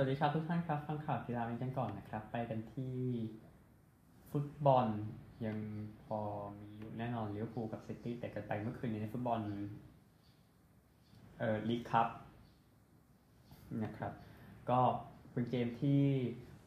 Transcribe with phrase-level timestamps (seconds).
[0.00, 2.96] วัสดีครับทุกท่านครับ ฟังข่าวกีฬากันก่อนนะครับ ไปกันที่
[4.30, 4.86] ฟุตบอล
[5.46, 5.58] ยัง
[6.02, 6.20] พอ
[6.60, 9.40] มีอยู่แน่นอนลิเวอร์พูลกับซิตี้เตะกันไปเมื่อคืนนี้ในฟุตบอล
[11.38, 12.08] เอ่อลีกคัพ
[13.84, 14.12] นะครับ
[14.70, 14.80] ก็
[15.32, 16.02] เป็นเกมที่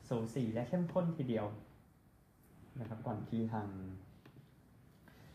[0.08, 1.46] สูสีและเข้มข้นทีเดียว
[2.80, 3.68] นะครับก่อนที่ทาง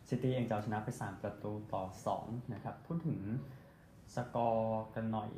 [0.09, 1.83] ซิตี้เองจะเอาชนะไป 3 ประตูต่อ
[2.19, 3.21] 2 นะครับ พูดถึง
[4.15, 5.31] สกอร์กันหน่อย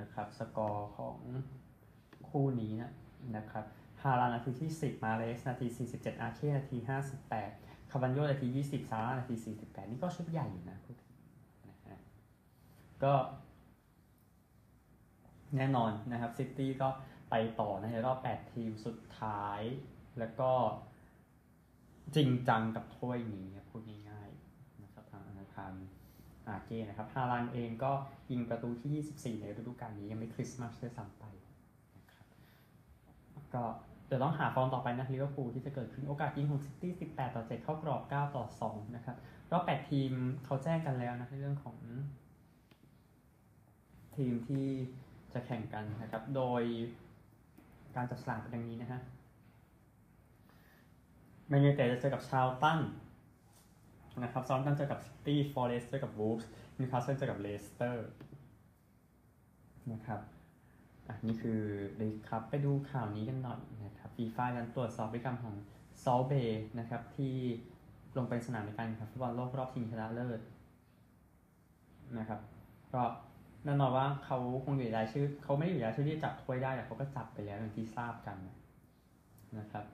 [0.00, 1.18] นะครับ สกอร์ของ
[2.32, 2.92] คู่นี้นะ
[3.36, 3.64] นะครับ
[4.02, 6.76] ฮาแลนด์นาทีที่ 10 มาห์เรซนาที 47 อาเก้นาที
[7.34, 10.96] 58 คาร์วัลโญ่นาที 20 ซาร่านาที 48 นี่ก็ชุดใหญ่อยู่นะพูด
[11.68, 11.98] นะฮะ
[13.04, 13.14] ก็
[15.56, 16.88] แน่นอนนะครับซิตี้ก็
[17.30, 19.60] ไปต่อในรอบ 8 ทีมสุดท้าย
[20.18, 20.50] แล้วก็
[22.14, 25.72] จริงจังกับถ้วยนี้พูดง่ายๆนะครับทางนาธาน
[26.48, 27.92] อาเก้นะครับฮาแลนด์เองก็
[28.30, 31.24] ยิงประตูที่ 24 ในฤดูกาลนี้ยังไม่คริสต์มาสด้วยซ้ำไป
[33.54, 33.62] ก็
[34.06, 39.16] เดี๋ยวต้องหาฟอร์มต่อไปนะลิเวอร์พูลที่จะเกิดขึ้นโอกาสยิงของซิตี้18 ต่อ 7 เข้ากรอบ 9 ต่อ 2 นะครับ
[39.52, 40.12] รอบ8ทีม
[40.44, 41.76] เขาแจ้งกันแล้วนะในเรื่องของ
[44.16, 44.66] ทีมที่
[45.32, 46.62] จะแข่งกันนะครับ โดย
[47.96, 49.00] การจับสลากเป็นอย่างนี้นะฮะ
[51.48, 52.80] แมนยูเต็ดจะเจอกับชาร์ลตัน
[54.22, 58.08] นะครับเซาแธมป์ตันเจอกับซิตี้ฟอร์เรสต์เจอกับวูฟส์นิวคาสเซิลเจอกับเลสเตอร์
[59.92, 60.20] นะครับ
[61.12, 61.60] อะนี่คือ
[61.96, 65.54] เลยครับไปดูข่าวนี้กันหน่อยนะครับฟีฟ่าการตรวจสอบพฤติกรรมของ
[66.02, 67.34] ซอลต์เบนะครับที่
[68.16, 70.40] ลงไปสนามในการแข่งขันฟุตบอลโลกรอบชิงชนะเลิศ
[72.18, 72.40] นะครับ
[72.94, 73.02] ก็
[73.64, 78.36] แน่นอนว่าเขาคงอยู่ในรายชื่อเขาไม่ได้อยู่ในรายชื่อที่จับถ้วยได้แต่เขาก็จับไปแล้วอย่างที่ทราบกัน
[79.58, 79.84] นะครับ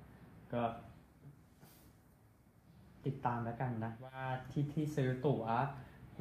[0.52, 0.62] ก็
[3.06, 5.44] ติดตามแล้วกันนะว่าที่ที่ซื้อตั๋ว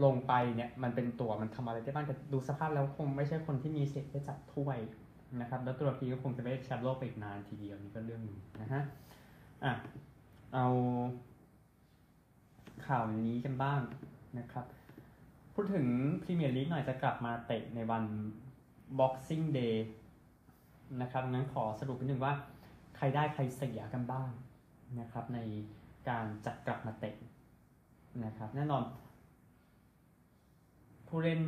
[0.04, 4.78] ลงไปเนี่ยมันเป็นตัวมันทำอะไรได้บ้างแต่ดูสภาพแล้วคงไม่ใช่คนที่มีสิทธิ์ได้จับถ้วย
[5.42, 8.84] นะครับ แล้วตุรกีก็คงจะไม่ได้แชมป์โลกไปอีกนานทีเดียวนี่ก็เรื่องหนึงนะฮะ
[9.64, 9.74] อะ
[10.54, 10.68] เอา
[12.88, 13.82] ข่าวนี้กันบ้าง
[14.40, 14.66] นะครับ
[15.54, 15.86] พูดถึง
[16.24, 18.04] พรีเมียร์ลีกหน่อยจะกลับมาเตะในวัน
[19.00, 19.76] Boxing Day
[21.02, 22.34] นะครับ งั้นขอสรุปนิดนึงว่า
[22.96, 24.30] ใครได้ใครเสียกันบ้าง
[25.00, 25.40] นะครับ ใน
[26.10, 27.16] การจัดกลับมาเตะ
[28.26, 28.84] นะครับ แน่นอน
[31.08, 31.42] ผู้เล่น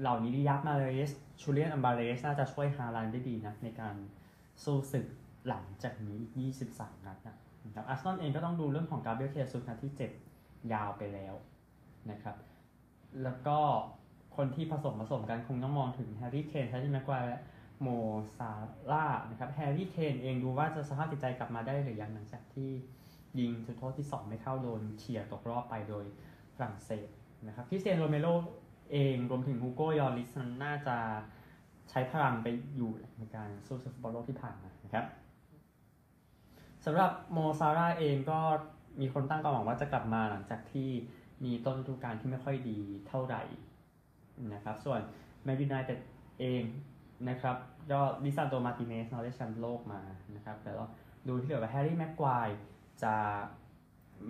[0.00, 1.10] เหล่านี้ริยาดมาห์เรซ
[1.40, 3.94] ฮูเลียนอัลวาเรซน่าจะช่วยฮาลันด์ได้ดีนะ ในการ
[4.64, 5.06] สู้ศึก
[5.48, 7.18] หลังจากนี้23 นัด
[7.66, 9.92] นะครับอาร์เซนอลเองก็ต้องดูเรื่องของกาเบรียลเชซุสน่
[10.32, 11.34] าจะเจ็บยาวไปแล้ว
[12.10, 12.36] นะครับ
[13.22, 13.58] แล้วก็
[14.36, 17.40] คนที่ผสมผสมกันคงต้องมองถึงแฮร์รี่เคนแฮร์รี่แม็กไกวร์และ
[17.82, 17.88] โม
[18.36, 18.50] ซา
[18.90, 22.70] ลาห์นะครับแฮร์รี่เคนเองดูว่าจะสภาพจิตใจกลับมาได้หรือยังหลังจากที่
[23.38, 26.04] ยิงจุดโทษที่ 2 ไม่เข้าโดนเฉียดตกรอบไปโดย
[26.54, 27.08] ฝรั่งเศส
[27.46, 28.26] นะครับคริสเตียนโรเมโร
[28.92, 30.96] เองรวมถึงฮูโกยอริสนั้นน่าจะ
[31.90, 35.04] ใช้พลังไปอยู่ในการสู้ศึกฟุตบอลโลกที่ผ่านมานะครับ
[36.84, 38.40] สำหรับโมซาลาห์เองก็
[39.00, 40.90] มีคนตั้งความหวังว่าจะกลับมาหลังจากที่
[41.44, 42.78] มีต้นฤดูกาลที่ไม่ค่อยดี
[43.08, 43.42] เท่าไหร่
[44.54, 45.00] นะครับ ส่วน
[45.44, 45.98] แมนยูไนเต็ด
[46.40, 46.62] เอง
[47.28, 47.56] นะครับ
[47.92, 50.00] ก็ลิซานโดรมาร์ติเนซเราได้แชมป์โลกมา
[50.36, 50.86] นะครับแต่เรา
[51.28, 52.48] ดูที่เหลือว่าแฮร์รี่แม็กไกวร์
[53.02, 53.14] จะ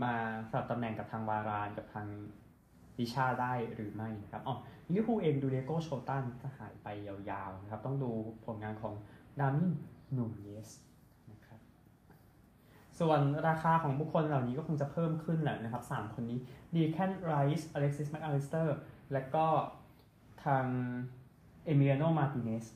[0.03, 0.15] มา
[0.51, 2.07] สลับตำแหน่งกับทางวารานกับทาง
[2.99, 4.57] ดิชาได้หรือไม่นะครับอ๋อ
[4.89, 8.11] ลิเวอร์พูลเองดูดิโอโก้โชต้าจะหายไปยาวๆนะครับ ต้องดู
[8.45, 8.95] ผลงานของ
[9.41, 9.71] ดามิน
[10.17, 10.69] นูนเญซ
[11.33, 11.61] นะครับ
[12.99, 16.39] ส่วนราคาของบุคคลเหล่านี้ก็คงจะเพิ่มขึ้นแหละนะครับ 3 คนนี้
[16.75, 18.77] เดแคลนไรซ์อเล็กซิสแมคอัลลิสเตอร์
[19.13, 19.47] และก็
[20.45, 20.67] ทาง
[21.65, 22.67] เอมิเลียโนมาร์ติเนซ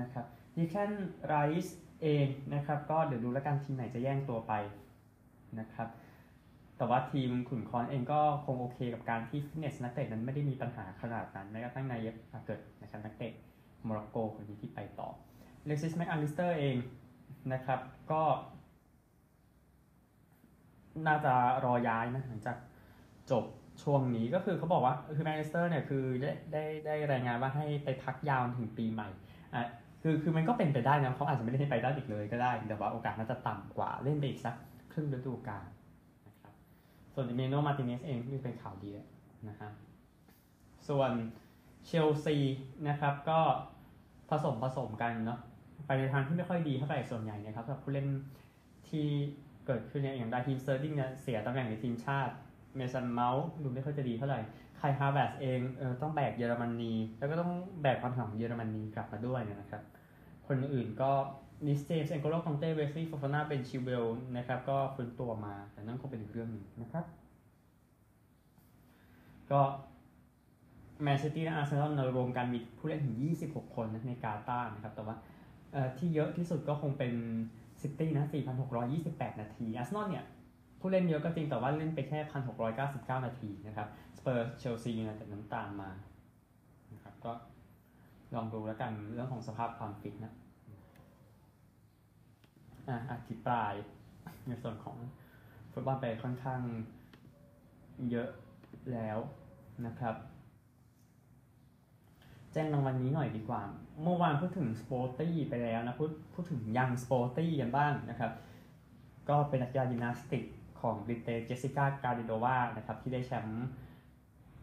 [0.00, 0.26] นะครับ
[0.56, 0.92] เดแคลน
[1.28, 4.52] ไรซ์เองนะครับ ก็เดี๋ยวดูแล้วกันทีมไหนจะแย่งตัวไป
[5.58, 5.88] นะครับ
[6.80, 13.32] แต่ว่าทีมขุนค้อนเองก็คงโอเคกับการที่ฟิตเนสนักเตะนั้นไม่ได้มีปัญหาขนาดนั้นแม้กระทั่งนาเยฟอาแกร์ดนะครับนักเตะ
[13.84, 15.08] โมร็อกโกคนนี้ที่ไปต่ออ
[15.66, 16.76] เล็กซิสแม็คอัลลิสเตอร์เอง
[17.52, 17.80] นะครับ
[18.10, 18.22] ก็
[21.06, 22.56] น่าจะรอย้ายนะหลังจาก
[23.30, 23.44] จบ
[23.82, 29.08] ช่วงนี้ก็คือเขาบอกว่าคือแมนเชสเตอร์เนี่ยคือได้ได้ได้รายงานว่าให้ไปพักยาวถึงปีใหม่
[29.54, 29.68] อะ
[30.02, 34.54] คือคือมันก็เป็นไปได้นะเขาอาจจะไม่ได้ไปได้อีกเลยก็ได้ แต่ว่าโอกาสน่าจะต่ำกว่าเล่นไปอีกสัก
[34.92, 35.66] ครึ่งฤดูกาล
[37.20, 38.90] ส่วนเอมิเลียโนมาร์ติเนซเองนี่เป็นข่าวดี
[39.48, 39.70] นะฮะ
[40.88, 41.12] ส่วน
[41.86, 42.36] เชลซี
[42.88, 43.40] นะครับก็
[44.30, 45.38] ผสมผสมกันเนาะ
[45.86, 48.08] ไปในทางที่ไม่ค่อยดีเท่าไหร่ส่วนใหญ่นะครับสำหรับผู้เล่น
[48.88, 49.06] ที่
[49.66, 52.34] เกิดขึ้นเนี่ยอย่างราฮีมสเตอร์ลิงเนี่ยเสียตำแหน่งในทีมชาติ
[52.76, 54.40] เมสันเมาท์ดูไม่ค่อยจะดีเท่าไหร่
[54.76, 57.52] ไคฮาแวร์ตซ์เองเออต้องแบกเยอรมนีแล้วก็ต้อง
[57.82, 59.82] แบกความหวังของเยอรมนีกลับมาด้วยนะครับ
[60.46, 61.10] คนอื่นก็
[61.66, 64.06] รีซเจมส์เอ็นโกโล่ก็องเต้เวสลี่ฟอฟาน่าเบนชิลเวลล์
[64.36, 67.04] นะครับ ก็ฟื้นตัวมา แต่นั่นคงเป็นอีกเรื่องหนึ่งนะครับ
[69.50, 69.60] ก็
[71.02, 73.16] แมนเชสเตอร์และอาร์เซนอลรวมกันมีผู้เล่นถึง
[73.46, 75.16] 26 คนในกาตาร์นะครับ แต่ว่า
[75.98, 77.12] ที่เยอะที่สุดก็คงเป็น
[77.82, 78.24] ซิตี้นะ
[78.82, 80.24] 4,628 นาที อาร์เซนอลเนี่ย
[80.80, 82.18] ผู้เล่นเยอะก็จริงแต่ว่าเล่นไปแค่
[82.68, 85.90] 1,699 นาทีนะครับ สเปอร์เชลซีนะแต่นั้นตามมา
[86.92, 87.32] นะครับก็
[88.34, 90.34] ลองดูแล้วกันเรื่องของสภาพความฟิตนะ
[93.10, 93.72] อธิปราย
[94.48, 94.96] ในส่วนของ
[95.72, 96.60] ฟุตบอลไปค่อนข้าง
[98.10, 98.28] เยอะ
[98.92, 99.18] แล้ว
[99.86, 100.14] นะครับ
[102.52, 103.62] แจ้งรางวัลนี้หน่อยดีกว่า
[104.02, 108.32] เมื่อวานพูดถึง SPOTY ไปแล้วนะพูดพูดถึง Young SPOTY กันบ้างนะครับ
[109.28, 110.44] ก็เป็นนักกีฬายิมนาสติก
[110.80, 113.66] ของบริเตนเจสสิก้ากาดิโรวานะครับที่ได้แชมป์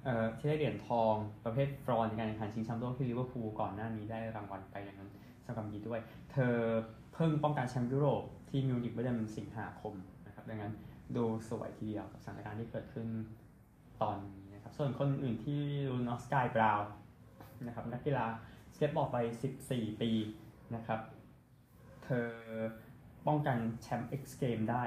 [0.03, 1.13] เอ่อที่ได้เหรียญทอง
[1.45, 5.11] ประเภทฟรอนในการแข่งขันชิงแชมป์โลกที่ลิเวอร์พูลก่อนหน้านี้ได้รางวัลไปอย่างนั้น
[5.45, 5.99] สำคัญดีด้วย
[6.31, 6.55] เธอ
[7.19, 9.93] เพิ่งป้องกันแชมป์ยุโรปที่มิวนิกเมื่อเดือนสิงหาคม
[10.27, 10.73] นะครับดังนั้น
[11.15, 13.07] ดูสวยทีเดียวกับสถานการณ์ที่เกิดขึ้น
[14.01, 15.59] ตอนนี้นะครับ ส่วนคนอื่นที่
[15.91, 16.91] ลุ้นก็สกายบราวน์
[17.67, 18.25] นะครับนักกีฬา
[18.73, 19.17] สเก็ตบอร์ดวัย
[19.59, 20.11] 14 ปี
[20.75, 20.99] นะครับ
[22.03, 22.27] เธอ
[23.27, 24.83] ป้องกันแชมป์ X Games ได้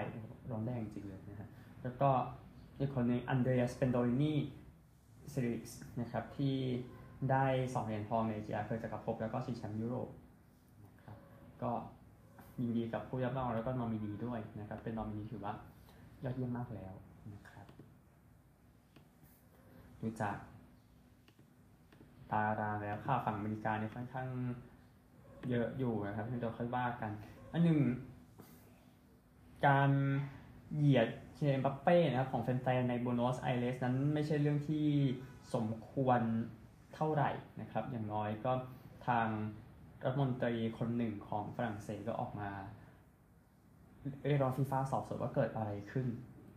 [0.50, 1.49] ร้อนแรงจริงเลยนะฮะ
[1.82, 2.11] แล้วก็
[2.79, 4.35] อีกคนหนึงอันเดรียสเปนโดลินี
[5.32, 6.56] ซีริกส์นะครับที่
[7.31, 10.09] ได้ 2 เหรียญทองในกีฬาเครือจักรภพแล้วก็ชิงแชมป์ยุโรป
[10.87, 11.17] นะครับ
[11.62, 11.73] ก็
[12.61, 15.55] ยินดีกับผู้รับรางวัลแล้วก็นอมินีด้วยนะครับ เป็นนอมินีถือว่า
[16.25, 16.95] ยอดเยี่ยมมากแล้ว
[17.35, 17.67] นะครับ
[20.01, 20.37] ดูจาก
[22.31, 24.29] ตารางแล้วค่าฝั่งอเมริกาเนี่ยค่อนข้าง
[25.49, 27.11] เยอะอยู่นะครับเดี๋ยวค่อยว่ากัน
[27.53, 27.81] อันหนึ่ง
[29.67, 29.91] การ
[30.77, 34.87] เหยียดเอ็มบัปเป้นะครับของแฟนๆในบัวโนสไอเรสนั้นไม่ใช่เรื่องที่
[35.55, 36.21] สมควร
[36.95, 37.31] เท่าไหร่
[37.61, 38.53] นะครับ อย่างน้อยก็
[39.09, 39.29] ทาง
[40.05, 42.50] รัฐมนตรีคนหนึ่งของฝรั่งเศสก็ออกมา
[44.26, 46.06] เรียกร้องฟีฟ่าสอบสวนว่าเกิดอะไรขึ้น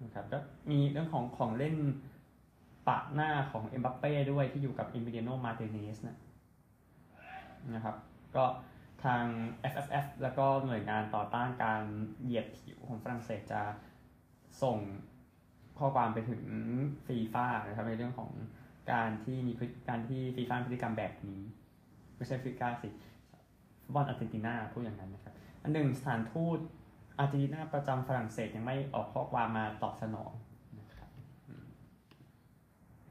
[0.04, 0.38] นะครับก็
[0.72, 1.76] มีเรื่องของของเล่น
[2.88, 6.18] ปะหน้าของเอ็มบัปเป้ด้วยที่อยู่กับอิม i เ i โนมาเตเนสนะ
[7.76, 7.96] นะครับ
[8.36, 8.46] ก็
[9.06, 9.24] ทาง
[9.72, 11.84] FFF แล้วก็หน่วยงานต่อต้านการ
[12.24, 13.62] เหยียดผิวของฝรั่งเศสจะ
[14.64, 14.78] ส่ง
[15.80, 16.44] ข้อความไปถึง
[17.08, 18.32] ฟีฟ่านะครับในเรื่องของ
[18.92, 19.54] การที่มี
[19.90, 21.42] การที่ฟีฟ่าพฤติกรรมแบบนี้
[22.18, 22.90] ไม่ใช่ฟีฟ่าสิ
[23.94, 26.60] บอลอาร์เจนตินาพูดอย่างนั้นนะครับอันหนึ่งสถานทูต
[27.20, 30.32] อาร์เจนตินาประจำฝรั่งเศสยังไม่ออกข้อความมาตอบสนอง
[30.80, 31.10] นะครับ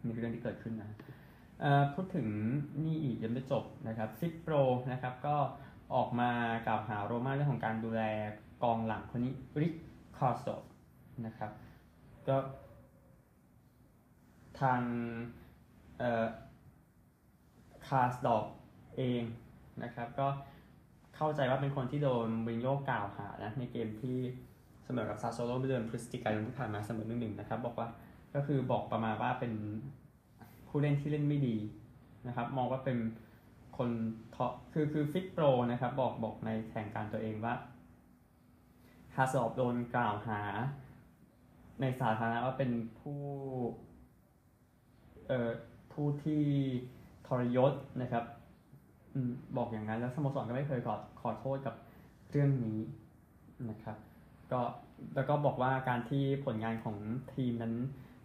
[0.05, 0.91] มนี่คือเรื่องที่เกิดขึ้นนะ
[1.95, 2.27] พูดถึง
[2.85, 4.55] นี่อีกยังไม่จบนะครับฟิปโปร
[4.93, 5.37] นะครับก็
[5.95, 6.31] ออกมา
[6.67, 8.03] กล่าวหาโรม่าเรื่องของการดูแล
[8.63, 9.75] กองหลังคนนี้ริ
[10.17, 10.63] คคาร์สดอร์ป
[11.27, 11.51] นะครับ
[12.29, 12.37] ก็
[14.61, 14.81] ทาง
[17.87, 18.45] คาร์สดอร์ป
[18.97, 19.23] เอง
[19.83, 20.29] นะครับก็
[21.23, 24.17] เข้าใจว่าเป็นคนที่โดนมูรินโญ่กล่าวหานะในเกมที่
[24.85, 27.89] เสมอกับซาสซูโอโล่เมื่อเดือนพฤศจิกายนที่ผ่านมาเสมอหนึ่งหนึ่งนะครับ บอกว่า
[28.35, 29.53] ก็คือบอกประมาณว่าเป็น
[30.69, 31.57] ผู้เล่นที่เล่นไม่ดี
[32.27, 32.99] นะครับ มองว่าเป็น
[33.79, 33.91] คน
[34.31, 37.55] เทาะคือคือฟิตโปรนะครับ บอกบอกในแถลงการตัวเองว่า
[39.15, 40.41] คาสอบโดนกล่าวหา
[41.81, 42.71] ในสาธารณะว่าเป็น
[43.01, 43.21] ผู้
[45.27, 45.51] เอ่อ
[45.93, 46.43] ผู้ที่
[47.27, 47.73] ทรยศ
[48.03, 48.25] นะครับ
[49.57, 51.75] บอกอย่างนั้นแล้วสโมสรก็ไม่เคยขอขอโทษกับ
[52.31, 52.79] เรื่องนี้
[53.71, 53.97] นะครับ
[54.53, 54.61] ก็
[55.15, 56.97] แล้วก็บอกว่าการที่ผลงานของ
[57.35, 57.75] ทีมนั้น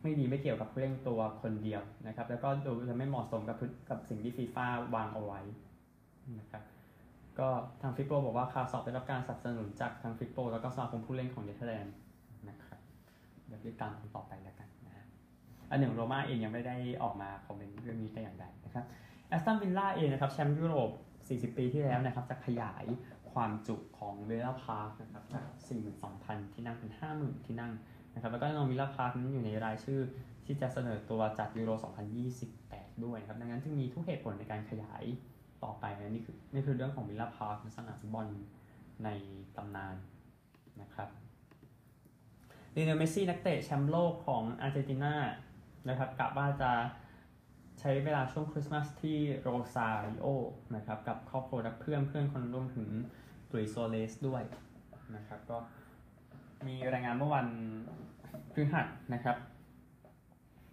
[0.02, 3.58] ไม่ดีไม่เกี่ยวกับผู้เล่นตัวคนเดียวนะครับ แล้วก็ดูจะไม่เหมาะสมกับ
[3.90, 4.66] กับสิ่งที่ฟีฟ่า
[4.96, 5.42] วางเอาไว้
[6.40, 6.64] นะครับ
[7.40, 7.48] ก็
[7.82, 11.96] ทาง FIFPRO บอกว่าคาร์สดอร์ปได้รับการสนับสนุนจากทาง FIFPRO แล้วก็สมาคมผู้เล่นของเนเธอร์แลนด์
[12.50, 12.80] นะครับ
[13.48, 15.06] เดี๋ยวติดตามกันต่อไปแล้วกันนะฮะ
[15.70, 18.86] อันหนึ่งโรม่าเองยังไม่ได้ออกมาคอมเมนต์เรื่องนี้แต่อย่างใดนะครับ
[19.42, 20.90] แอสตันวิลล่าเองนะครับแชมป์ยุโรป
[21.24, 22.86] 40 ปีที่แล้วนะครับจะขยาย
[23.32, 25.46] ความจุของเวล l พาร์คนะครับจาก
[26.00, 27.72] 42,000 ที่นั่งเป็น 50,000 ที่นั่ง
[28.14, 30.00] นะครับแล้วก็ของวิลล่าพาร์คนั้นอยู่ในรายชื่อ
[30.46, 31.72] ที่จะเสนอตัวจัดยูโร
[32.38, 35.04] 2028 ด้วยนะครับดังนั้นจึงมีทุกเหตุผลในการขยาย
[35.64, 38.28] ต่อไปนะนี่คือนี่คือเรื่องของวิลล่าพาร์คสนามฟุตบอล
[39.04, 39.10] ใน
[39.56, 39.96] ตำนาน
[40.82, 41.10] นะครับ
[42.76, 45.14] ลีโอเนลเมสซี่นักเตะแชมป์โลกของอาร์เจนตินา
[45.90, 46.72] นะครับกะว่าจะ
[47.80, 50.28] ใช้เวลาช่วงคริสต์มาสที่โรซาริโอ
[50.76, 52.88] นะครับกับครอบครัวและเพื่อนเพื่อนคนรวมถึง
[53.50, 54.44] หลุยส์ซัวเรสด้วย
[55.16, 55.58] นะครับก็
[56.68, 57.48] มีรายงานเมื่อวัน
[58.52, 59.38] พฤหัสนะครับ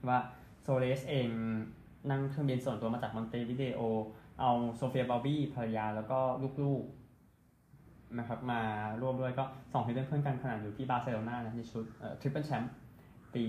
[0.09, 0.19] ว่า
[0.63, 1.29] ซัวเรสเอง
[2.11, 3.83] นั่งเครื่องบินส่วนตัวมาจากมอนเตวิเดโอ
[4.41, 6.19] เอาโซเฟียบัลบี้ภรรยาแล้วก็
[6.63, 8.61] ลูกๆนะครับมา
[9.03, 11.85] ร่วมด้วยก็สองทีมเพื่อนกันขนาดอยู่ที่บาร์เซโลนานะในชุด
[12.21, 12.73] triple แชมป์
[13.35, 13.45] ปี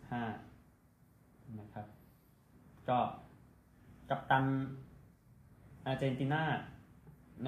[0.00, 1.99] 2015 นะครับ
[2.90, 2.98] ก็
[4.10, 4.44] กัปตัน
[5.86, 6.42] อาร์เจนตินา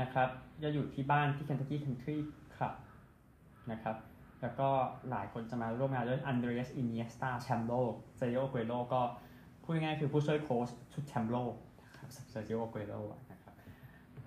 [0.00, 0.28] นะครับ
[0.62, 2.16] จะอยู่ที่บ้านที่ Kentucky Country
[2.54, 2.74] Club
[3.72, 3.96] นะครับ
[4.42, 4.68] แล้วก็
[5.10, 9.02] หลายคนจะมาร่วมงานด้วยอันเดรสอิเนียสตาแชมป์โลกเซร์คิโออเกวโรก็
[9.62, 12.94] พูดง่ายๆคือผู้ช่วยโค้ชชุดแชมป์โลกนะครับเซร์คิโออเกวโร
[13.32, 13.54] นะครับ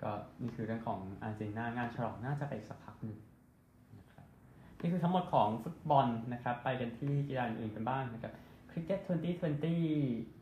[0.02, 0.10] ก็
[0.42, 3.18] นี่คือเรื่องของอาร์เจนตินางานฉลองน่าจะไปสักพักหนึ่ง
[3.98, 4.24] นะครับ
[4.80, 8.32] นี่คือทั้งหมดของฟุตบอลนะครับ ไปกันที่กีฬาอื่นกันบ้างนะครับ
[8.70, 10.35] คริกเก็ต2020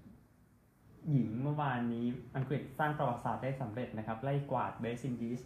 [1.11, 2.07] หญิงเมื่อวานนี้
[2.37, 5.41] อังกฤษสร้างประวัติศาสตร์ได้สำเร็จนะครับ ไล่กวาดเวสต์อินดีส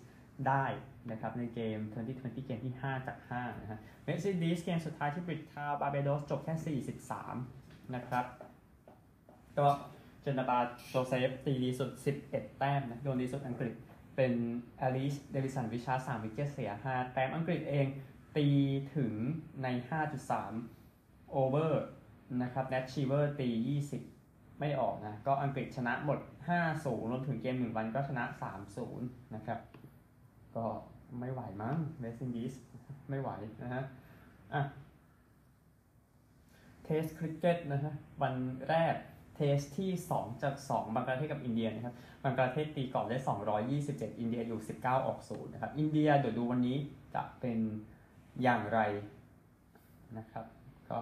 [0.48, 0.64] ได้
[1.10, 1.78] นะครับในเกม
[2.12, 6.78] 2020 เกมที่ 5 จาก 5 นะฮะเวสต์อินดีสเกมสุดท้ายที่บริดจ์ทาวน์บาร์เบโดสจบแค่
[7.40, 8.24] 43 นะครับ
[9.58, 9.68] ก็
[10.22, 11.90] เจนนาบาโจเซฟตีดีสุด
[12.24, 13.74] 11 แต้มนะโยนดีสุดอังกฤษ
[14.16, 14.32] เป็น
[14.80, 17.86] อลิซเดวิดสันริชาร์ดส 3 wicket เสีย 5 แต้มอังกฤษเอง
[18.36, 18.48] ตี
[18.96, 19.14] ถึง
[19.62, 19.68] ใน
[20.50, 21.84] 5.3 over
[22.42, 23.50] นะครับแนทชีเวอร์ตี
[23.90, 24.17] 20
[24.60, 26.18] ไม่ออกนะ ก็อังกฤษชนะหมด
[26.64, 28.24] 5-0 รวมถึงเกม1วันก็ชนะ
[28.78, 29.60] 3-0 นะครับ
[30.56, 30.66] ก็
[31.20, 32.54] ไม่ไหวมั้งเวสต์อินดีส
[33.10, 33.30] ไม่ไหว
[33.62, 33.82] นะฮะ
[34.54, 34.62] อะ
[36.84, 38.34] Test คริกเก็ตนะฮะ วัน
[38.68, 38.94] แรก
[39.36, 43.16] Test ที่ 2 จาก 2บังกลาเทศกับอินเดียนะครับบังกลาเทศตีก่อนได้
[43.68, 46.76] 227 อินเดียอยู่ 19 ออก0นะครับ อินเดียเดี๋ยวดูวันนี้
[47.14, 47.58] จะเป็น
[48.42, 48.80] อย่างไร
[50.18, 50.46] นะครับ
[50.90, 50.98] ก็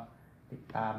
[0.52, 0.94] ติดตาม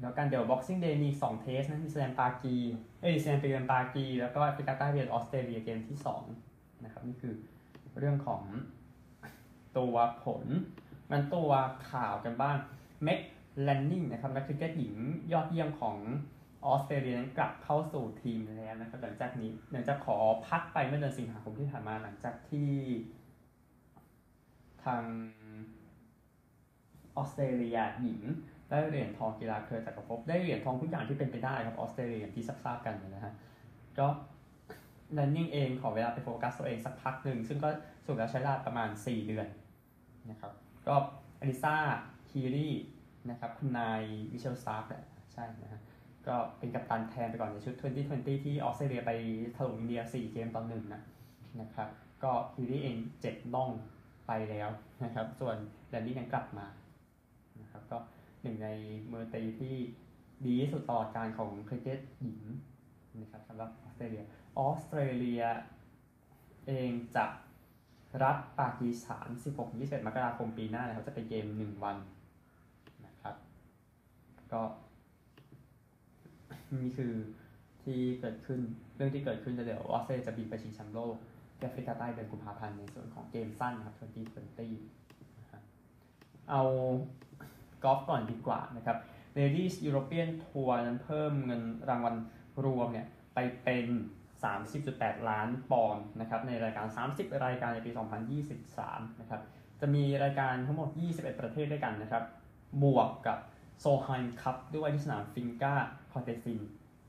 [0.00, 2.56] แล้วกันเดี๋ยว Boxing Day มี2เทสนะมีแสดงปากี
[3.00, 5.98] เอ้ยแสดงปีเกมปากี แล้วก็แอฟริกาใต้เวียออสเตรเลียเกมที่
[6.40, 7.34] 2นะครับนี่คือ
[7.98, 8.42] เรื่องของ
[9.78, 10.44] ตัวผล
[11.10, 11.50] มันตัว
[11.90, 12.56] ข่าวกันบ้าง
[13.02, 13.20] เม็ก
[13.62, 14.96] แลนนิงนะครับนักคริกเก็ตหญิง
[15.32, 15.96] ยอดเยี่ยมของ
[16.66, 22.70] ออสเตรเลียนั้นกลับเข้าสู่ทีมแล้วนะครับหลังจากนี้หลังจากขอพักไปเมื่อเดือนสิงหาคมที่ผ่านมาหลังจากที่
[24.84, 25.02] ทาง
[27.16, 28.20] ออสเตรเลียหญิง
[28.70, 33.32] ได้เหรียญทองกีฬาเครือจักรภพได้เหรียญทองทุกอย่างที่เป็นไปได้ครับออสเตรเลียที่ทราบกันนะฮะ
[33.98, 34.06] ก็
[35.14, 37.68] แลนนิ่งเองขอเวลาไปโฟกัสตัวเองสักพักหนึ่งซึ่งก็
[38.06, 39.46] สุดแล้วใช้เวลาประมาณ 4 เดือน
[40.30, 40.52] นะครับ
[40.86, 40.94] ก็
[41.40, 41.76] อลิซา
[42.30, 42.68] ฮีลี
[43.30, 45.80] นะครับคุณนายมิทเชลสตาร์กแหละใช่นะฮะ
[46.26, 47.74] ก็เป็นกัปตันแทนไปก่อนในชุด
[48.10, 49.12] 2020 ที่ออสเตรเลียไป
[49.56, 51.02] ถล่มอินเดีย 4 เกมต่อหนึ่งนะ
[51.60, 51.88] นะครับ
[52.22, 53.70] ก็ฮีลีเองเจ็บน่อง
[54.26, 54.68] ไปแล้ว
[55.04, 55.56] นะครับส่วน
[55.88, 56.66] แลนนิงยังกลับมา
[57.60, 57.98] นะครับก็
[58.46, 58.70] หนึ่งใน
[59.12, 59.74] มือตีที่
[60.46, 62.40] ดีที่สุดตลอดกาลของคริกเก็ตหญิง
[63.20, 64.22] นะครับสำหรับออสเตรเลีย
[64.58, 65.42] ออสเตรเลีย
[66.66, 67.24] เองจะ
[68.22, 69.28] รับปากีสถาน
[69.68, 71.96] 16-21 มกราคมปีหน้านะครับจะไปเกม 1 วัน
[73.06, 73.34] นะครับ
[74.52, 74.62] ก็
[76.82, 77.12] นี่คือ
[77.82, 78.60] ที่เกิดขึ้น
[78.96, 81.14] เรื่องที่เกิดขึ้นจะเดี๋ยวออสเตรเลียจะบินไปชิงแชมป์โลก
[81.58, 84.04] แอฟริกาใต้เดือนกุมภาพันธ์ในส่วนของเกมสั้นครับ2020
[86.50, 86.62] เอา
[87.86, 88.96] กอล์ฟก่อนดีกว่านะครับ
[89.38, 92.14] Ladies European Tour นั้นเพิ่มเงินรางวัล
[92.64, 93.86] รวมเนี่ยไปเป็น
[94.54, 97.90] 30.8 ล้านปอนด์นะครับในรายการ 30 รายการในปี
[98.54, 99.40] 2023 นะครับ
[99.80, 102.24] จะมีรายการทั้งหมด 21 ประเทศด้วยกันนะครับ
[102.82, 103.38] บวกกับ
[103.80, 105.74] โซลไฮม์คัพด้วยที่สนามฟินกา
[106.12, 106.60] คอร์เตซิน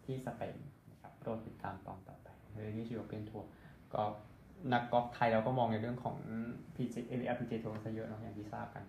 [0.05, 0.55] ที่สเปน
[0.91, 3.49] นะครับโปรดติดตามตอนต่อไปในเรื่องนี้ยูโรเปียนทัวร์
[3.93, 4.03] ก็
[4.73, 6.15] นักกอล์ฟไทยเราก็มองในเรื่องของ
[6.75, 8.83] PG LPG ทัวร์ซะเยอะเนาะอย่างที่ทราบกัน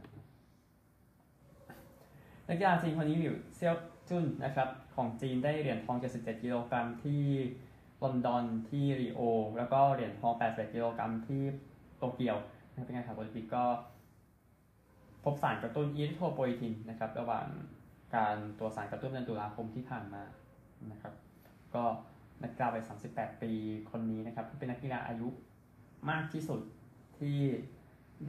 [2.49, 3.75] นักกีฬาจีนคนนี้อยู่เซียว
[4.09, 7.23] จุนนะครับของจีนได้เหรียญทอง 77 กิโลกรัมที่
[8.03, 9.21] ลอนดอนที่ริโอ
[9.59, 11.43] แล้วก็เหรียญทอง 81 กิโลกรัมที่
[11.99, 12.37] โตเกียว
[12.71, 13.65] นะเป็นการแข่งโอลิมปิกก็
[15.25, 17.47] พบสารกระตุ้นอีริโทโปอิทินนะครับระหว่าง
[18.17, 20.23] การตัวสารกระตุ้นเดือนตุลาคมที่ผ่านมา
[20.93, 21.15] นะครับ
[21.75, 21.85] ก็
[22.43, 23.53] นักกีฬาวัย38 ปี
[23.91, 25.29] คนนี้นะครับที่เป็นนักกีฬาอายุ
[26.11, 26.61] มากที่สุด
[27.19, 27.39] ที่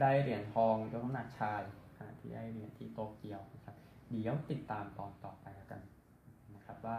[0.00, 1.62] ได้เหรียญทองยกน้ำหนักชาย
[2.20, 3.76] ที่ได้เหรียญที่โตเกียวนะครับ
[4.12, 5.80] เดี๋ยวติดตามตอนต่อไปกัน
[6.54, 6.96] นะครับ ว่า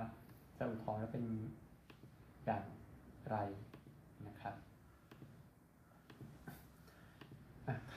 [0.57, 1.25] จะอุทธรณ์แล้วเป็น
[2.45, 2.65] อย่าง
[3.29, 3.37] ไร
[4.27, 4.55] นะครับ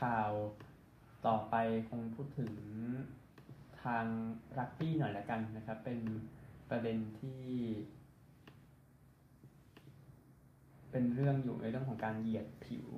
[0.00, 0.30] ข่าว
[1.26, 1.54] ต่อไป
[1.88, 2.52] คงพูดถึง
[3.82, 4.06] ทาง
[4.58, 5.98] รักบี้หน่อยล้วกันนะครับ เป็น
[6.70, 7.42] ประเด็นที่
[10.90, 12.88] เป็นเรื่องอยู่ในเรื่องของการเหยียดผิว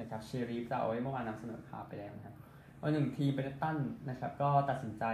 [0.00, 2.37] นะครับเชรีฟจะเอาไว้เมื่อวานนำเสนอข่าวไปแล้วนะครับ
[2.82, 3.78] วันหนึ่งทีเบรตัน
[4.10, 5.04] นะครับ ก็ตัดสินใจ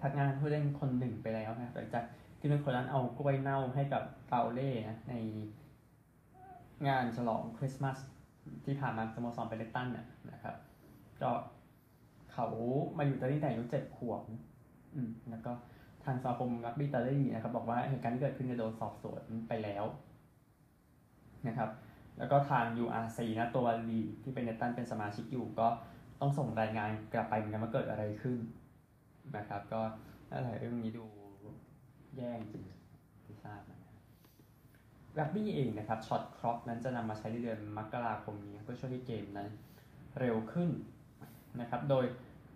[0.00, 2.04] พักงานผู้เล่นคนหนึ่งไปแล้วนะหลังจาก
[2.38, 5.14] ที่เป็นคนนั้นเอากล้วยเน่าให้กับเปาเล่นะใน
[6.88, 7.98] งานฉลองคริสต์มาส
[8.64, 10.56] ที่ผ่านมาสโมสรเบรตันเนี่ยนะครับ
[11.22, 11.30] ก็
[12.32, 12.46] เขา
[12.96, 14.22] มาอยู่ตอนนี้แต่อายุเจ็ดขวบ
[14.94, 15.52] อืมแล้วก็
[16.04, 19.84] ทางสมาคมรักบี้ตาลีนะครับ บอกว่าเหตุการณ์ที่เกิดขึ้นจะโดนสอบสวนไปแล้ว
[21.48, 21.70] นะครับ
[22.18, 25.68] แล้วก็ทาง URC นะตัวลีที่เป็นเนตันเป็นสมาชิกอยู่ก็
[26.20, 28.38] ต้องส่งรายงานกลับไปเหมือนกันว่าเกิดอะไรขึ้น
[29.36, 29.80] นะครับ ก็
[30.32, 31.04] อะไรเรื่องนี้ดู
[32.16, 32.64] แย่จริง
[33.24, 33.78] ที่ทราบนะ
[35.18, 39.48] รักบี้เองนะครับช็อตคล็อกนั้นจะนำมาใช้ในเดือนมกราคมนี้เพื่อช่วยให้เกมนั้น
[40.20, 40.70] เร็วขึ้น
[41.60, 42.04] นะครับ โดย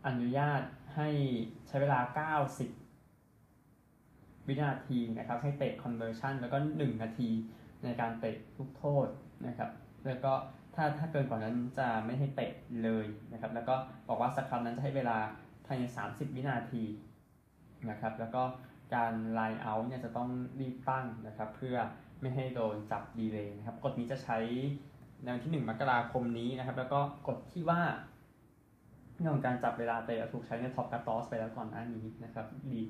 [0.06, 0.62] อนุญาต
[0.96, 1.08] ให้
[1.68, 1.98] ใช้เวลา
[3.02, 7.28] 90 วินาทีนะครับ ให้เตะ conversion แล้วก็ 1 นาที
[7.84, 9.06] ในการเตะลูกโทษ
[9.46, 9.70] นะครับ
[10.06, 10.32] แล้วก็
[10.80, 13.74] ถ้าถ้าเกินกว่านั้นจะไม่ให้เตะเลยนะครับ แล้วก็
[14.08, 15.18] บอกว่าสครับนั้นจะให้เวลา
[15.66, 16.84] ภายใน 30 วินาที
[17.90, 18.42] นะครับ แล้วก็
[18.94, 20.28] การไลน์เอาท์เนี่ยจะต้อง
[20.60, 21.76] รีบตั้งนะครับ เพื่อ
[22.20, 24.38] ไม่ให้โดนจับดีเลย์นะครับ กฎนี้จะใช้
[25.22, 27.80] ในวันที่ 1 มกราคมนี้นะครับ แล้วก็กฎที่ว่า
[29.16, 32.88] เรื่องของการจับเวลาเตะถูกใช้ในท็อปกาตอร์ซไปแล้วก่อนหน้านี้นะครับลีก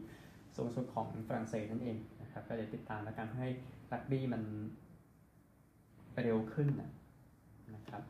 [0.57, 3.47] สูงสุดของฝรั่งเศสนั่นเองนะครับ ก็เดี๋ยวติดตามแล้วกันให้
[3.93, 4.43] รักบี้มัน
[6.23, 6.91] เร็วขึ้นนะ
[7.77, 8.03] นะครับ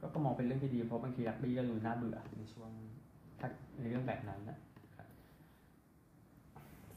[0.00, 2.70] ก็ก็มองเป็นเรื่องที่ดีเพราะบางทีรักบี้ก็ดูน่าเบื่อในช่วง
[3.40, 3.48] ถ้า
[3.80, 4.58] ในเรื่องแบบนั้นนะ
[4.96, 5.08] ครับ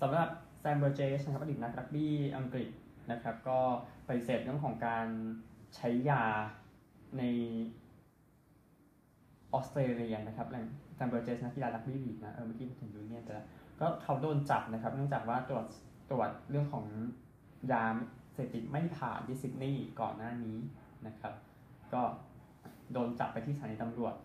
[0.01, 2.69] สำหรับแซมเบอร์เจสนะครับอดีตนักรักบี้อังกฤษ
[3.11, 3.59] นะครับ ก็
[4.07, 5.07] ปฏิเสธเรื่องของการ
[5.75, 6.23] ใช้ยา
[7.17, 7.23] ใน
[9.53, 10.47] ออสเตรเลียนะครับ
[10.95, 13.45] แซมเบอร์เจสนักกีฬารักบี้ลีกนะเออเมื่อกี้พูดถึง union แล้ว
[13.79, 15.65] ก็เขาโดนจับนะครับ เนื่องจากว่าตรวจ
[16.11, 16.85] ตรวจเรื่องของ
[17.71, 17.85] ยา
[18.33, 20.57] เสพติดไม่ผ่านที่ซิดนีย์ก่อนหน้านี้
[21.07, 21.33] นะครับ
[21.93, 22.03] ก็
[22.93, 24.15] โดนจับไปที่สถานีตำรวจ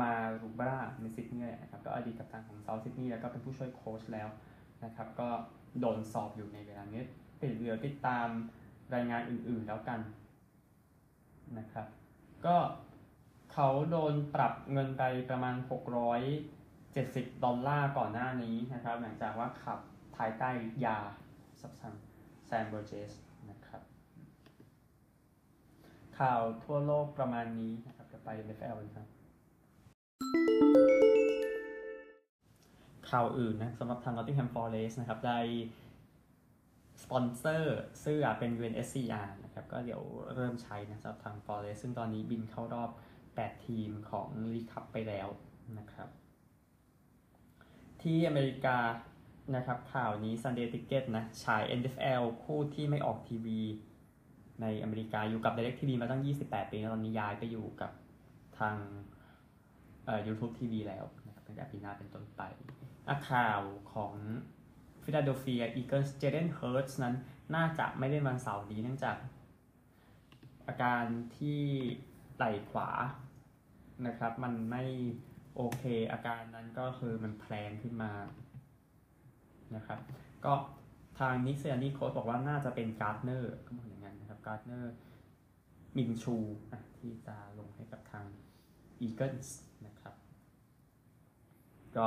[0.00, 4.28] มารูบราในซิดนีย์นะครับก็อดีตกัปตันของเซาท์ซิดนีย์แล้วก็เป็นผู้ช่วยโค้ชแล้ว
[4.84, 5.28] นะครับ ก็
[5.80, 7.02] โดนสอบอยู่ในเวลานี้
[7.42, 8.26] เดี๋ยวติดตาม
[8.94, 10.00] รายงานอื่นๆแล้วกัน
[11.58, 11.86] นะครับ
[12.46, 12.56] ก็
[13.52, 15.54] เขาโดนปรับเงินไปประมาณ
[16.88, 19.78] 670 ดอลลาร์ก่อนหน้านี้นะครับ หลังจากว่าขับ
[20.16, 20.50] ภายใต้
[20.84, 20.98] ยา
[21.60, 21.94] สำหรับ
[22.46, 23.10] แซมเบอร์เจส
[26.26, 29.06] ข่าวทั่วโลกประมาณนี้นะครับจะไป NFL นครับ
[33.10, 35.40] ข่าวอื่นนะสำหรับทาง Nottingham Forest นะครับ ได้
[37.02, 40.02] สปอนเซอร์เสื้อเป็น UNSCR นะครับ ก็เดี๋ยว
[40.34, 42.90] เริ่มใช้นะสำหรับทาง Forest ซึ่งตอนนี้บินเข้ารอบ
[43.28, 45.28] 8 ทีมของลีคัพไปแล้ว
[45.78, 46.08] นะครับ
[48.02, 48.78] ที่อเมริกา
[49.56, 53.60] นะครับข่าวนี้ Sunday Ticket นะฉาย NFL คู่ที่ไม่ออกทีวี
[54.60, 57.90] ในอเมริกาอยู่กับ Direct TV มาตั้ง 28 ปีแล้วตอนนี้ย้ายไปอยู่กับ
[58.58, 58.76] ทาง
[60.04, 62.42] เอ่อ YouTube TV แล้วนะครับตั้งแต่ปีหน้าเป็นต้นไป
[63.08, 64.14] อะข่าวของ
[65.02, 67.14] ฟิลาเดลเฟียอีเกิลส์เจเลนเฮิร์ตส์นั้น
[67.54, 69.16] น่าจะไม่ได้วันเสาร์นี้เนื่องจาก
[70.66, 71.04] อาการ
[71.36, 71.60] ที่
[72.36, 72.88] ไหล่ขวา
[74.06, 74.84] นะครับ มันไม่
[75.56, 78.12] โอเค อาการนั้นก็คือมันแพลงขึ้นมา
[79.76, 79.98] นะครับ
[80.44, 80.52] ก็
[81.18, 83.99] ทางนิกซิริอานนี่โค้ชบอกว่าน่าจะเป็นการ์ดเนอร์ก็บอกอย่าง
[84.46, 86.36] Gardner Minshew
[86.98, 88.26] ที่จะลงให้กับทาง
[89.00, 90.14] Eagles นะครับ
[91.96, 92.06] ก็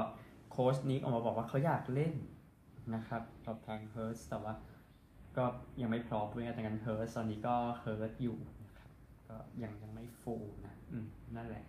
[0.52, 2.14] โค้ช Nick ออกมาบอกว่าเขาอยากเล่น
[2.96, 4.54] นะครับกับทาง Hurts แต่ว่า
[5.38, 5.46] ก็
[5.82, 8.92] ยังไม่พร้อมเพื่อนแต่กัน Hurts ตอนนี้ก็ hurt อยู่นะครับ
[9.30, 11.64] ก็ยังยังไม่ฟูนะอืมนั่นแหละ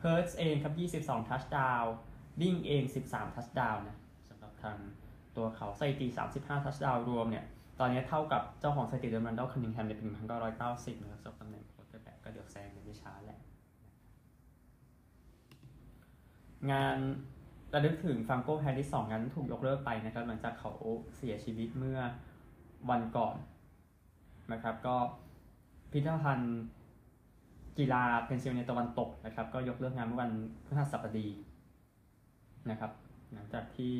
[0.00, 3.96] Hurts เองครับ 22 touchdown วิ่งเอง 13 touchdown นะ
[4.28, 4.76] สำหรับทาง
[5.36, 7.44] ตัวเขาสถิติ35 touchdown รวมเนี่ย
[7.78, 10.04] ตอนนี้เท่ากับเจ้าของสถิติ Randall Cunningham ในปี
[10.54, 13.40] 1990นะครับสำหรับตำแหน่ง quarterback ก็เดี๋ยวแซงกันไม่ช้าแหละ
[16.72, 16.96] งาน
[17.74, 20.70] ระลึกถึง Franco Harris สองนั้นถูกยกเลิกไปนะครับ หลังจากเขา
[21.16, 21.98] เสียชีวิตเมื่อ
[22.90, 23.36] วันก่อน
[24.52, 24.96] นะครับ ก็
[25.90, 26.56] พิพิธภัณฑ์
[27.78, 30.30] กีฬาเพนซิลเวเนียตะวันตกนะครับ ก็ยกเลิกงานเมื่อวัน
[30.64, 31.28] พฤหัสบดี
[32.70, 32.92] นะครับ
[33.32, 33.92] หลังจากที่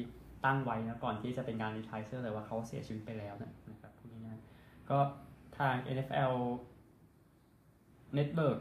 [0.44, 3.35] ตั้งไว้นะก่อนที่จะเป็นการ retire jersey เลยว่าเขาเสียชีวิตไปแล้ว
[3.70, 4.98] นะครับพูดง่ายๆก็
[5.59, 6.35] ทาง NFL
[8.18, 8.61] Network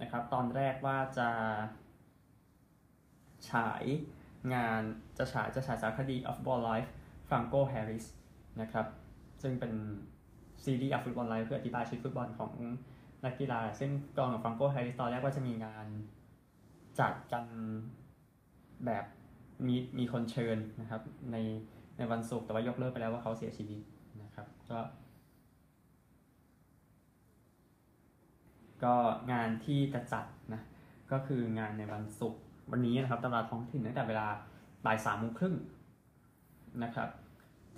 [0.00, 1.28] นะครับตอนแรกว่าจะ
[3.50, 3.84] ฉาย
[4.54, 4.82] งาน
[5.18, 6.90] จะฉายจะฉายสารคดี A Football Life
[7.28, 8.06] Franco Harris
[8.60, 8.86] นะครับ
[9.42, 9.72] ซึ่งเป็น
[10.64, 12.52] ซีรีส์ A Football Life เพื่ออธิบายชีวิตฟุตบอลของ
[13.24, 15.86] นักกีฬา ซึ่งกองของ Franco Harris ตอนแรกว่าจะมีงาน
[17.00, 17.44] จัดกัน
[18.86, 19.04] แบบ
[19.66, 21.36] มีมีคนเชิญนะครับใน
[21.96, 23.80] ในวันศุกร์แต่ว่ายกเลิกไปแล้วว่าเขาเสียชีวิต
[24.22, 24.78] นะครับ ก็
[28.84, 28.94] ก็
[29.32, 30.62] งานที่จะจัดนะ
[31.12, 32.40] ก็คืองานในวันศุกร์
[32.72, 34.26] วันนี้นะครับตามเวลาท้องถิ่นตั้งแต่เวลา
[34.86, 35.54] บ่ายสามโมงครึ่ง
[36.84, 37.08] นะครับ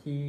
[0.02, 0.26] ที่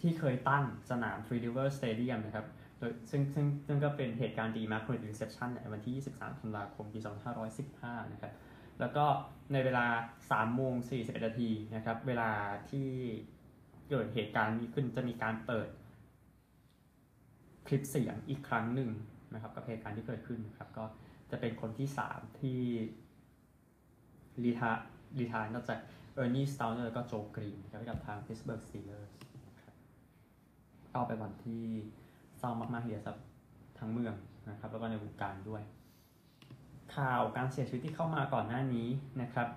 [0.00, 2.46] ที่เคยตั้งสนาม Three River Stadium นะครับ
[2.78, 6.98] โดยซึ่งซึ่งซึ่งก็เป็นเหตุการณ์ดีมาร์ค Reception ในวันที่ 23 ธันวาคม ปี
[7.56, 8.32] 2515 นะครับ
[8.80, 9.04] แล้วก็
[9.52, 9.86] ในเวลา
[10.22, 12.30] 3โมง41นาทีนะครับ เวลา
[12.70, 12.88] ที่
[13.90, 15.68] เกิดเหตุการณ์นี้ขึ้นจะมีการเปิด
[17.66, 18.90] คลิปเสียงอีกครั้งหนึ่ง
[19.34, 20.84] นะครับกับเหตุการณ์ที่เกิดขึ้นครับ ก็
[21.30, 22.60] จะเป็นคนที่ 3 ที่
[24.44, 24.70] รีทา
[25.18, 25.78] retire นอกจาก
[26.14, 29.12] Ernie Stautner ก็ Joe Greene ครับกับทาง Pittsburgh Steelers
[29.46, 29.74] นะครับ
[30.92, 31.64] เอาไปวันที่
[32.38, 33.18] เศร้ามากๆเดียวสำหรับ
[33.78, 34.14] ทั้งเมือง
[34.50, 35.62] นะครับ แล้วก็ในวงการด้วย
[36.96, 38.88] ข่าวการเสียชีวิตที่เข้ามาก่อนหน้านี้
[39.22, 39.48] นะครับ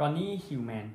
[0.00, 0.86] Ronnie Hillman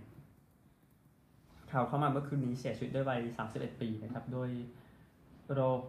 [1.72, 3.20] ข่าวเข้ามาเมื่อคืนนี้เสียชีวิตด้วยวัย
[3.52, 4.50] 31 ปีนะครับโดย
[5.54, 5.82] โรค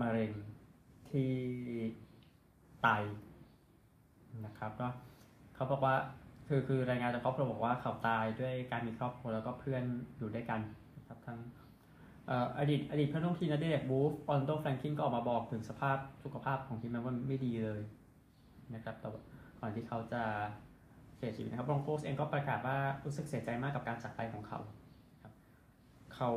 [0.00, 0.32] มะเร็ง
[1.10, 1.32] ที่
[2.82, 2.88] ไต
[4.46, 4.88] นะครับก็
[5.54, 5.94] เขาบอกว่า
[6.46, 9.84] คือคือรายงานจากครอบครัวบอกว่าเขาตายด้วยการมีครอบครัวแล้วก็เพื่อน
[10.18, 10.60] อยู่ด้วยกัน
[10.96, 11.38] นะครับทั้ง
[12.58, 17.80] อดีตอดีตเพื่อนร่วมทีมนัดเดกบูฟออนโตแฟรงคินก็ออกมาบอกถึงสภาพสุขภาพของทีมแม้ว่าไม่ดีเลย
[18.74, 19.08] นะครับแต่
[19.60, 20.22] ก่อนที่เขาจะ
[21.16, 24.60] เสียชีวิตนะครับบรองโคสเองก็ประกาศว่ารู้สึกเสียใจมากกับการจากไปของเขา
[25.22, 25.32] ครับ
[26.14, 26.30] เขา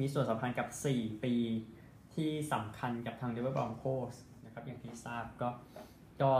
[0.00, 1.34] มีส่วนสำคัญกับ 4 ปี
[2.14, 5.48] ที่สำคัญกับทาง Denver Broncos นะครับอย่างที่ทราบก็
[6.22, 6.30] ก็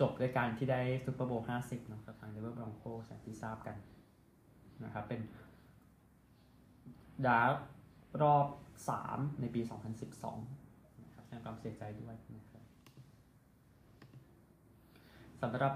[0.00, 3.76] จบด้วยการที่ได้ Super Bowl 50เนาะกับทาง Denver Broncos อย่างที่ทราบกัน
[4.84, 5.20] นะครับเป็น
[7.26, 7.60] draft
[8.22, 8.46] รอบ
[8.92, 9.60] 3 ในปี
[10.30, 12.49] 2012นะครับแสดงความเสียใจด้วยนะ
[15.40, 15.74] สำหรับ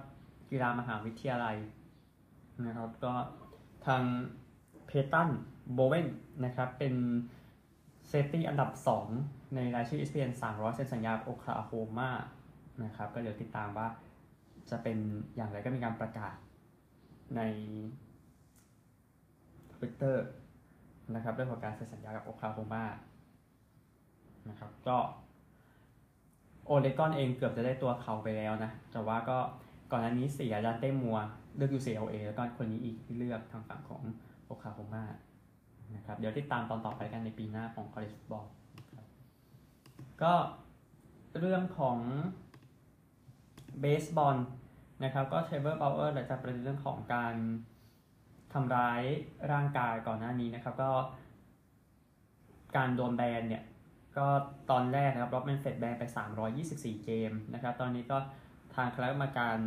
[0.51, 1.57] กีฬามหาวิทยาลัย
[2.67, 3.13] นะครับ ก็
[3.87, 4.03] ทาง
[4.87, 5.29] Peyton
[5.75, 6.07] Bowen
[6.45, 6.95] นะครับ เป็น
[8.09, 8.71] safety อันดับ
[9.13, 12.11] 2 ในรายชื่อ ESPN 300 เซ็นสัญญาโอคลาโฮมา
[12.85, 13.89] นะครับ ก็เดี๋ยวติดตามว่า
[14.71, 14.99] จะเป็น
[15.37, 16.35] อย่างไรก็มีการประกาศ
[17.37, 17.41] ใน
[19.75, 20.17] Twitter
[21.15, 22.85] นะครับเรื่องของการเซ็นสัญญากับโอคลาโฮมา
[24.49, 24.97] นะครับ ก็
[26.67, 29.39] โอเรกอนเองเกือบจะได้ตัวเขาไปแล้วนะ แต่ว่าก็
[29.91, 31.19] ก่อนหน้านี้เสีย Dante Moore
[31.57, 34.03] เลือก UCLA แล้วก็คนนี้อีกที่เลือกทางฝั่งของ
[34.45, 35.05] โอคลาโฮมา
[35.97, 38.47] นะครับเดี๋ยวติดตามตอนต่อไปกันในปีหน้าของ college football
[38.99, 39.19] นะครับ
[40.23, 40.35] ก็
[41.39, 41.99] เรื่องของ
[43.81, 44.37] เบสบอล
[45.05, 47.35] นะครับก็ Trevor Bauer หลังจากประเด็นเรื่องของการ
[48.53, 49.03] ทำร้าย
[49.53, 50.91] ร่างกายก่อนหน้านี้นะครับ ก็
[52.77, 53.63] การโดนแบนเนี่ย
[54.19, 54.27] ก็
[54.71, 56.05] ตอนแรกนะครับ Rob Manfred แบนไป
[56.55, 58.17] 324 เกมนะครับ ตอนนี้ก็
[58.75, 59.59] ทางคณะกรรมการ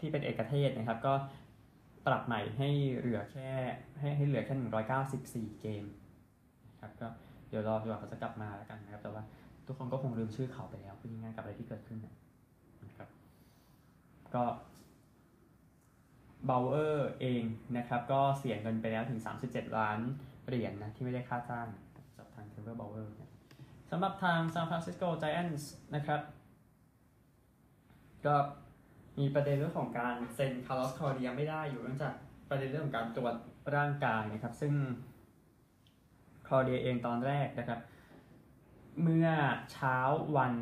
[0.00, 1.14] ที่เป็นเอกเทศนะครับ ก็
[2.06, 2.68] ปรับใหม่ให้
[2.98, 3.50] เหลือแค่
[4.00, 5.84] ให้ให้เหลือแค่ 194 เกม
[6.68, 7.08] นะครับก็
[7.48, 9.22] เดี๋ยวรอจนกว่าเขาจะกลับมาแล้วกันนะครับ แต่ว่า
[9.66, 11.98] ทุกคนก็คงลืมชื่อเขาไปแล้วพูดง่ายๆกับอะไรที่เกิดขึ้น
[12.84, 13.08] นะครับ
[14.34, 14.44] ก็
[16.46, 17.42] เบลเออร์เอง
[17.76, 19.98] นะครับ ก็เสียเงินไปแล้วถึง 37 ล้าน
[20.46, 21.68] เหรียญนนะที่ไม่ได้ค่าจ้าง
[22.72, 23.12] กทาง Trevor Bauer
[23.90, 26.20] สำหรับทาง San Francisco Giants นะครับ
[28.26, 28.34] ก็
[29.18, 32.14] มีประเด็นเรื่องของการเซ็น Carlos Correa ไม่ได้อยู่เนื่องจาก
[32.48, 33.34] ประเด็นเรื่องของการตรวจ
[33.76, 34.72] ร่างกายนะครับ ซึ่ง
[36.48, 37.80] Correa เองตอนแรกนะครับ
[39.02, 39.28] เมื่อ
[39.72, 39.96] เช้า
[40.36, 40.54] วัน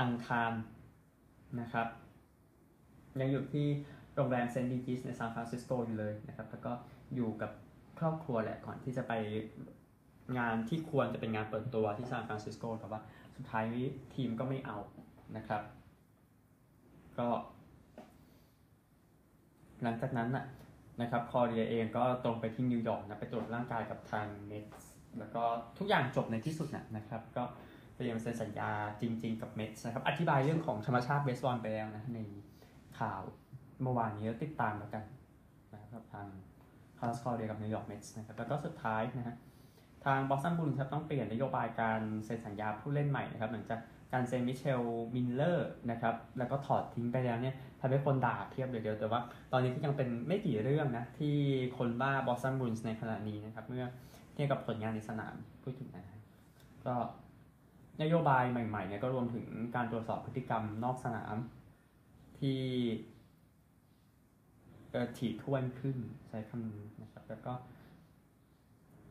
[0.00, 0.52] อังคาร
[1.60, 1.88] นะครับ
[3.20, 3.66] ยังอยู่ที่
[4.14, 4.64] โรงแรม St.
[4.64, 6.72] Regis ในซานฟรานซิสโกอยู่เลยนะครับ แล้วก็
[7.14, 7.50] อยู่กับ
[7.98, 9.12] ครอบครัวแหละก่อนที่จะไป
[10.38, 13.00] งานที่ควรจะเป็นงานเปิดตัวที่ซานฟรานซิสโกแต่ว่า
[13.36, 13.64] สุดท้าย
[14.14, 14.78] ทีมก็ไม่เอา
[15.36, 15.62] นะครับ
[17.18, 17.28] ก็
[19.82, 20.44] หลังจากนั้นน่ะ
[21.00, 24.64] นะครับคอเรียเองก็ตรงไปที่นิวยอร์กนะไปตรวจร่างกายกับทางเมท
[25.18, 25.42] แล้วก็
[25.78, 27.44] ทุกอย่างจบในที่สุดนะนะครับ ก็
[27.96, 32.18] เตรียมเซ็นสัญญาจริง ๆ กับเมทนะครับ อธิบายเรื่องของธรรมชาติเบสบอลไปแล้วนะใน
[32.98, 33.20] ข่าว
[33.82, 35.04] เมื่อวานนี้ติดตามแล้วกัน
[35.74, 36.26] นะครับทาง
[36.98, 39.36] Carlos Correa กับ New York Mets นะครับแล้วก็สุดท้ายนะฮะ
[40.04, 43.80] ทาง Boston Bruins ครับต้องเปลี่ยนนโยบายการเซ็นสัญญาผู้เล่นใหม่นะครับหลังจาก
[44.12, 44.82] การเซ็น Mitchell
[45.14, 49.20] Miller นะครับแล้วก็ถอดทิ้งไปแล้วเนี่ยทำให้คนด่าเพียบเลยทีเดียวแต่ว่า
[49.52, 51.36] ตอนนี้ก็ยังเป็นไม่กี่เรื่องนะที่
[51.78, 53.84] คนด่า Boston Bruins ในขณะนี้นะครับเมื่อ
[54.34, 56.20] เทียบกับผลงานในสนามพูดถึงนะ
[56.86, 56.94] ก็
[58.02, 61.36] นโยบายใหม่ๆเนี่ยก็รวมถึงการตรวจสอบพฤติกรรมนอกสนาม
[62.38, 62.60] ที่
[65.18, 65.96] ถี่ถ้วนขึ้น
[66.28, 67.52] ใช้คำนี้นะครับแล้วก็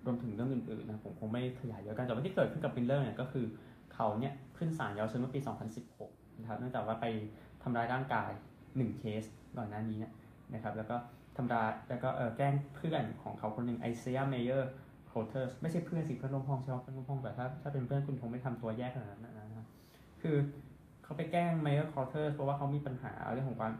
[0.05, 3.45] รวมถึงเรื่องอื่นๆนะผมคงไม่ขยายเยอะกันแต่ว่าที่เกิดขึ้นกับ Miller เนี่ยก็คือ
[3.93, 5.39] เขาเนี่ยขึ้นศาลเยาวชนเมื่อปี
[5.85, 7.05] 2016 นะครับเนื่องจากว่าไป
[7.63, 8.29] ทำร้ายร่างกาย
[8.65, 9.23] 1 เคส
[9.57, 9.99] ก่อนหน้านี้
[10.53, 10.95] นะครับแล้วก็
[11.37, 14.69] ทำร้ายแล้วก็แกล้งเพื่อนของเขาคนหนึ่ง Isaiah Meyer
[15.07, 19.67] โคเทอร์สไม่ใช่เพื่อนสิเพื่อนร่วมห้องใช่ไหมเพื่อนร่วมห้องแต่ถ้าถ้าเป็นเพื่อนคุณคงไม่ทำตัวแยกขนาดนั้นนะครับ
[20.21, 20.35] คือ
[21.03, 23.73] เขาไปแกล้งเมเยอร์โคเทอร์เพราะว่าเขามีปัญหาเรื่องของความ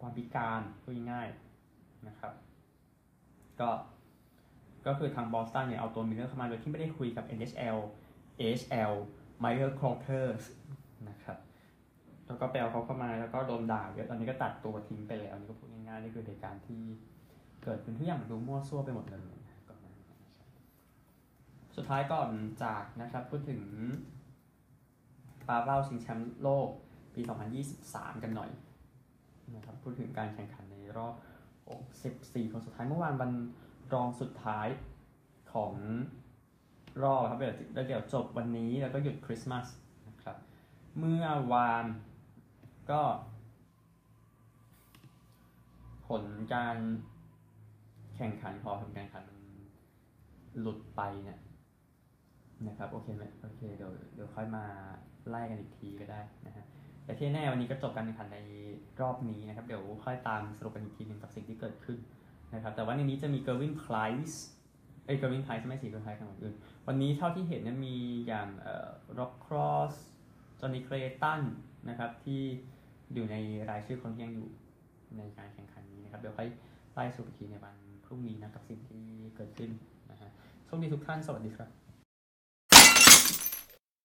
[0.00, 2.32] ความพิการพูดง่ายๆนะครับ
[3.60, 3.70] ก็
[4.86, 7.78] ก็คือทางบอสตันเนี่ยเอาตัวมิลเลอร์เข้ามาโดยที่ไม่ได้คุยกับ NHL
[8.58, 8.94] HL
[9.42, 10.26] Michael c r o t e r
[11.08, 11.38] นะครับ
[12.26, 16.82] แล้วก็ไปเอาเขาเข้ามาแล้วก็โดนด่าเยอะตอนนี้ก็ตัดตัวทิ้งไปแล้วนี่ก็พูดง่ายๆนี่คือเหตุการณ์ที่
[17.62, 19.34] เกิดขึ้นทุกอย่างมันดูมั่วซั่วไปหมดเลย
[19.68, 19.94] ก่อนหน้า
[21.76, 22.28] สุดท้ายก่อน
[22.62, 23.62] จากนะครับพูดถึง
[25.48, 26.68] ปาเป้าชิงแชมป์โลก
[27.14, 27.20] ปี
[27.72, 28.50] 2023 กันหน่อย
[29.56, 31.14] นะครับพูดถึงการแข่งขันในรอบ
[32.04, 33.30] 14คนสุดท้ายเมื่อวานวัน
[33.94, 34.68] รองสุดท้าย
[35.52, 35.72] ของ
[37.02, 39.66] รอบครับเดี๋ยวแล้วเดี๋ยวจบวันนี้แล้วก็หยุดคริสต์มาส
[40.08, 40.36] นะครับ
[40.98, 41.84] เมื่อวาน
[42.90, 43.02] ก็
[46.08, 46.76] ผลการ
[48.16, 49.38] แข่งขันพอผลการแข่งขันมัน
[50.60, 51.38] หลุดไปเนี่ย
[52.66, 54.64] นะครับโอเคไหมโอเคเดี๋ยวเดี๋ยวค่อยมา
[55.28, 56.64] ไล่กันอีกทีก็ได้นะฮะ
[57.04, 58.38] แต่ที่แน่วันนี้ก็จบการแข่งขันใน
[59.00, 61.98] รอบนี้นะครับ เดี๋ยวค่อยตามสรุปกันอีกทีหนึ่งกับสิ่งที่เกิดขึ้น
[62.54, 63.94] นะครับแต่ว่าในนี้จะมีเกอร์วินไพร
[64.28, 64.42] ส์
[65.06, 66.54] เอ้ยเกอร์วินไพรส์ไม่สิเกอร์วินไพรส์ของอื่น
[66.86, 68.88] วันนี้เท่าที่เห็นเนยมีอย่างเอ่อ
[69.18, 69.94] ร็อกครอส
[70.60, 71.42] จอห์นนี่เครตัน
[71.88, 72.42] นะครับที่
[73.14, 73.36] อยู่ใน
[73.70, 74.48] รายชื่อคนที่ยังอยู่
[75.18, 76.48] ในการแข่งขันนี้นะครับเดี๋ยวค่อย
[76.92, 79.04] ไล่สรุปอีกทีในวันพรุ่งนี้นะกับสิ่งที่
[79.36, 79.70] เกิดขึ้น
[80.10, 80.30] นะฮะ
[80.64, 81.83] โชคดีทุกท่านสวัสดีครับ